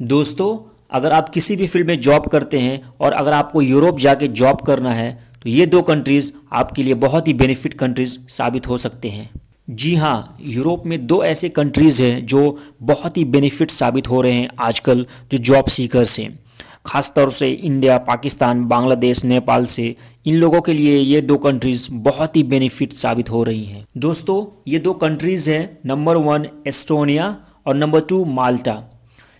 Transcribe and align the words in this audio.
दोस्तों, 0.00 0.56
अगर 0.90 1.12
आप 1.12 1.28
किसी 1.28 1.54
भी 1.56 1.66
फ़ील्ड 1.66 1.86
में 1.88 1.98
जॉब 1.98 2.26
करते 2.26 2.58
हैं 2.58 2.80
और 3.00 3.12
अगर 3.12 3.32
आपको 3.32 3.60
यूरोप 3.62 3.98
जाके 3.98 4.28
जॉब 4.28 4.60
करना 4.60 4.92
है 4.92 5.12
तो 5.42 5.48
ये 5.48 5.66
दो 5.66 5.82
कंट्रीज़ 5.82 6.32
आपके 6.52 6.82
लिए 6.82 6.94
बहुत 6.94 7.28
ही 7.28 7.34
बेनिफिट 7.34 7.74
कंट्रीज़ 7.74 8.16
साबित 8.28 8.66
हो 8.68 8.78
सकते 8.78 9.08
हैं। 9.08 9.28
जी 9.70 9.94
हाँ 9.94 10.36
यूरोप 10.42 10.86
में 10.86 11.06
दो 11.06 11.22
ऐसे 11.24 11.48
कंट्रीज़ 11.48 12.02
हैं 12.02 12.24
जो 12.26 12.58
बहुत 12.82 13.16
ही 13.16 13.24
बेनिफिट 13.26 13.70
साबित 13.70 14.08
हो 14.10 14.20
रहे 14.20 14.32
हैं 14.32 14.48
आजकल 14.60 15.04
जो 15.32 15.38
जॉब 15.40 15.68
सीकर्स 15.68 16.18
हैं। 16.18 16.38
ख़ास 16.86 17.12
तौर 17.16 17.30
से 17.30 17.50
इंडिया 17.50 17.98
पाकिस्तान 18.00 18.64
बांग्लादेश 18.64 19.24
नेपाल 19.24 19.66
से 19.66 19.94
इन 20.26 20.34
लोगों 20.34 20.60
के 20.60 20.72
लिए 20.72 20.98
ये 20.98 21.20
दो 21.22 21.36
कंट्रीज़ 21.38 21.88
बहुत 21.92 22.36
ही 22.36 22.42
बेनिफिट 22.44 22.92
साबित 22.92 23.30
हो 23.30 23.42
रही 23.42 23.64
हैं। 23.64 23.84
दोस्तों, 23.98 24.44
ये 24.68 24.78
दो 24.78 24.92
कंट्रीज़ 24.94 25.50
हैं 25.50 25.78
नंबर 25.86 26.16
वन 26.26 26.48
एस्टोनिया 26.66 27.36
और 27.66 27.74
नंबर 27.74 28.00
टू 28.00 28.24
माल्टा 28.24 28.82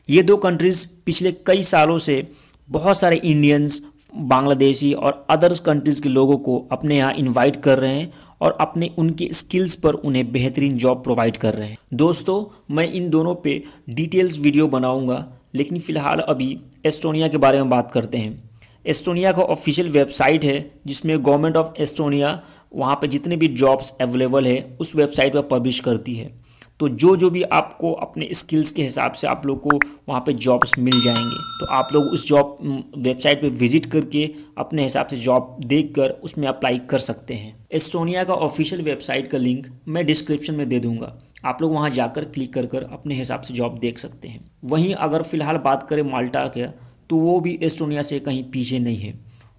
ये 0.09 0.23
दो 0.23 0.37
कंट्रीज़ 0.37 0.87
पिछले 1.07 1.31
कई 1.47 1.63
सालों 1.63 1.97
से 1.99 2.27
बहुत 2.69 2.97
सारे 2.97 3.17
इंडियंस 3.17 3.81
बांग्लादेशी 4.17 4.93
और 4.93 5.25
अदर्स 5.31 5.61
कंट्रीज़ 5.61 6.03
के 6.03 6.09
लोगों 6.09 6.37
को 6.39 6.59
अपने 6.73 6.97
यहाँ 6.97 7.13
इनवाइट 7.13 7.57
कर 7.57 7.79
रहे 7.79 7.93
हैं 7.93 8.11
और 8.41 8.57
अपने 8.61 8.91
उनके 8.99 9.29
स्किल्स 9.33 9.75
पर 9.75 9.95
उन्हें 9.95 10.31
बेहतरीन 10.33 10.77
जॉब 10.77 11.03
प्रोवाइड 11.03 11.37
कर 11.37 11.55
रहे 11.55 11.69
हैं। 11.69 11.79
दोस्तों, 11.95 12.45
मैं 12.71 12.93
इन 12.93 13.09
दोनों 13.11 13.35
पे 13.35 13.63
डिटेल्स 13.91 14.39
वीडियो 14.39 14.67
बनाऊँगा, 14.69 15.27
लेकिन 15.55 15.79
फ़िलहाल 15.79 16.19
अभी 16.19 16.59
एस्टोनिया 16.87 17.29
के 17.29 17.37
बारे 17.37 17.59
में 17.59 17.71
बात 17.71 17.91
करते 17.93 18.19
हैं। 18.19 18.43
एस्टोनिया 18.87 19.33
का 19.33 19.43
ऑफिशियल 19.43 19.89
वेबसाइट 19.89 20.45
है, 20.45 20.71
जिसमें 20.87 21.19
गवर्नमेंट 21.25 21.57
ऑफ़ 21.57 21.83
एस्टोनिया 21.83 22.41
वहाँ 22.75 22.95
पर 22.95 23.07
जितने 23.07 23.37
भी 23.37 23.49
जॉब्स 23.49 23.97
अवेलेबल 24.01 24.47
है, 24.47 24.77
उस 24.81 24.97
वेबसाइट 24.97 25.33
पर 25.33 25.43
पब्लिश 25.51 25.81
करती 25.81 26.15
है। 26.15 26.44
तो 26.81 26.89
जो 26.89 27.15
जो 27.17 27.29
भी 27.31 27.43
आपको 27.43 27.93
अपने 27.93 28.29
स्किल्स 28.33 28.71
के 28.71 28.83
हिसाब 28.83 29.13
से 29.13 29.27
आप 29.27 29.47
लोग 29.47 29.61
को 29.61 29.79
वहाँ 30.09 30.21
पे 30.21 30.33
जॉब्स 30.35 30.79
मिल 30.79 31.01
जाएँगे। 31.01 31.37
तो 31.61 31.67
आप 31.67 31.89
लोग 31.93 32.05
उस 32.05 32.27
जॉब 32.29 32.57
वेबसाइट 32.99 33.41
पे 33.41 33.49
विज़िट 33.51 33.87
करके 33.87 34.25
अपने 34.59 34.83
हिसाब 34.83 35.07
से 35.07 35.17
जॉब 35.17 35.57
देखकर 35.65 36.11
उसमें 36.25 36.49
अप्लाई 36.49 36.79
कर 36.91 36.99
सकते 36.99 37.35
हैं। 37.35 37.55
एस्टोनिया 37.73 38.25
का 38.25 38.35
ऑफिशियल 38.35 38.83
वेबसाइट 38.83 39.31
का 39.31 39.39
लिंक 39.39 39.67
मैं 39.89 40.05
डिस्क्रिप्शन 40.07 40.55
में 40.55 40.69
दे 40.69 40.81
दूँगा। 40.81 41.15
आप 41.45 41.63
लोग 41.63 41.73
वहाँ 41.73 41.91
जाकर 41.91 42.25
क्लिक 42.25 42.53
कर 42.53 42.67
कर 42.67 42.83
अपने 42.83 43.15
हिसाब 43.15 43.41
से 43.41 43.55
जॉब 43.55 43.79
देख 43.79 43.99
सकते 43.99 44.29
हैं। 44.29 44.45
वहीं 44.65 44.95
अगर 44.95 45.23
फ़िलहाल 45.23 45.57
बात 45.59 45.87
करें 45.89 46.03
माल्टा 46.03 46.47
के 46.49 46.67
तो 47.11 47.17
वो 47.17 47.39
भी 47.41 47.59
एस्टोनिया 47.63 48.03
से 48.03 48.21
कहीं 48.21 48.43
पीछे 48.45 48.79
नहीं 48.79 48.97
है। 48.97 49.13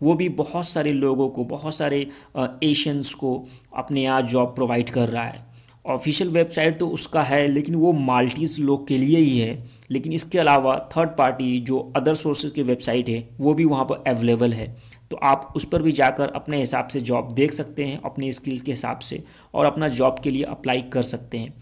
वो 0.04 0.14
भी 0.14 0.30
बहुत 0.30 0.66
सारे 0.66 0.92
लोगों 0.94 1.28
को, 1.30 1.44
बहुत 1.46 1.76
सारे 1.76 2.00
एशियंस 2.64 3.14
को 3.14 3.44
अपने 3.78 4.04
यहाँ 4.04 4.22
जॉब 4.22 4.56
प्रोवाइड 4.56 4.90
कर 4.90 5.10
रहा 5.10 5.24
है। 5.24 5.45
ऑफिशियल 5.86 6.30
वेबसाइट 6.30 6.80
तो 6.80 6.88
उसका 6.88 7.24
है, 7.24 7.48
लेकिन 7.48 7.76
वो 7.76 7.92
माल्टीज़ 7.92 8.62
लोग 8.62 8.88
के 8.88 8.98
लिए 8.98 9.18
ही 9.18 9.40
है। 9.40 9.64
लेकिन 9.92 10.14
इसके 10.14 10.40
अलावा 10.40 10.78
थर्ड 10.98 11.10
पार्टी 11.10 11.60
जो 11.60 11.80
अदर 11.96 12.14
सोर्सेज 12.14 12.52
की 12.52 12.62
वेबसाइट 12.62 13.10
है, 13.10 13.28
वो 13.38 13.54
भी 13.54 13.66
वहाँ 13.66 13.86
पर 13.86 14.04
अवेलेबल 14.08 14.54
है। 14.54 14.76
तो 15.12 15.20
आप 15.24 15.54
उस 15.56 15.66
पर 15.66 15.82
भी 15.82 15.92
जाकर 15.92 16.32
अपने 16.36 16.60
हिसाब 16.60 16.88
से 16.88 17.00
जॉब 17.02 17.34
देख 17.34 17.52
सकते 17.52 17.86
हैं, 17.86 18.00
अपने 18.06 18.32
स्किल्स 18.32 18.62
के 18.62 18.72
हिसाब 18.72 19.00
से, 19.00 19.24
और 19.54 19.66
अपना 19.66 19.88
जॉब 19.88 20.20
के 20.20 20.32
लिए 20.32 20.44
अप्लाई 20.44 20.82
कर 20.82 21.02
सकते 21.02 21.38
हैं। 21.38 21.54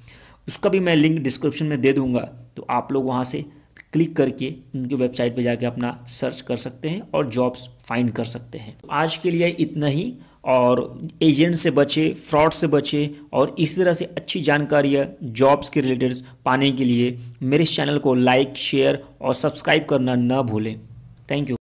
उसका 0.48 0.70
भी 0.70 0.80
मैं 0.80 0.96
लिंक 0.96 1.20
डिस्क्रिप्शन 1.20 1.66
में 1.66 1.82
दे 1.82 1.94
दूँगा 1.94 2.30
तो 2.58 2.66
आप 2.70 2.92
लोग 2.92 3.06
वहाँ 3.06 3.24
से 3.24 3.46
क्लिक 3.94 4.16
करके 4.16 4.54
उनकी 4.76 4.96
वेबसाइट 4.96 5.36
पर 5.36 5.42
जाके 5.42 5.66
अपना 5.66 6.04
सर्च 6.08 6.42
कर 6.42 6.56
सकते 6.56 6.90
हैं 6.90 7.02
और 7.14 7.30
जॉब्स 7.30 7.68
फाइंड 7.80 8.12
कर 8.12 8.24
सकते 8.24 8.58
हैं। 8.58 8.76
आज 8.92 9.18
के 9.18 9.32
लिए 9.32 9.48
इतना 9.48 9.88
ही। 9.88 10.14
और 10.44 10.81
एजेंट 11.23 11.55
से 11.55 11.72
बचे, 11.72 12.09
फ्रॉड 12.13 12.52
से 12.52 12.67
बचे 12.67 13.09
और 13.33 13.55
इसी 13.59 13.75
तरह 13.75 13.94
से 13.94 14.05
अच्छी 14.08 14.41
जानकारियाँ 14.41 15.05
जॉब्स 15.23 15.69
के 15.69 15.81
रिलेटेड 15.81 16.13
पाने 16.45 16.72
के 16.72 16.86
लिए 16.86 17.17
मेरे 17.44 17.63
इस 17.63 17.75
चैनल 17.75 17.97
को 17.97 18.13
लाइक, 18.16 18.55
शेयर 18.58 19.03
और 19.21 19.33
सब्सक्राइब 19.33 19.86
करना 19.89 20.16
न 20.16 20.41
भूलें। 20.41 20.80
Thank 21.31 21.49
you. 21.49 21.58